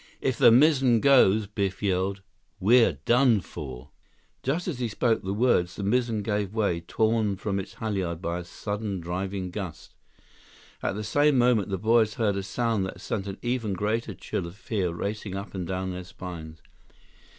"If 0.19 0.39
the 0.39 0.49
mizzen 0.51 0.99
goes," 0.99 1.45
Biff 1.45 1.83
yelled, 1.83 2.23
"we're 2.59 2.93
done 3.05 3.39
for!" 3.39 3.91
115 4.41 4.41
Just 4.43 4.67
as 4.67 4.79
he 4.79 4.87
spoke 4.87 5.21
the 5.21 5.31
words, 5.31 5.75
the 5.75 5.83
mizzen 5.83 6.23
gave 6.23 6.55
way, 6.55 6.79
torn 6.81 7.35
from 7.35 7.59
its 7.59 7.75
halyard 7.75 8.19
by 8.19 8.39
a 8.39 8.43
sudden 8.43 8.99
driving 8.99 9.51
gust. 9.51 9.93
At 10.81 10.95
the 10.95 11.03
same 11.03 11.37
moment, 11.37 11.69
the 11.69 11.77
boys 11.77 12.15
heard 12.15 12.35
a 12.35 12.41
sound 12.41 12.83
that 12.87 12.99
sent 12.99 13.27
an 13.27 13.37
even 13.43 13.73
greater 13.73 14.15
chill 14.15 14.47
of 14.47 14.55
fear 14.55 14.89
racing 14.91 15.35
up 15.35 15.53
and 15.53 15.67
down 15.67 15.91
their 15.91 16.03
spines. 16.03 16.63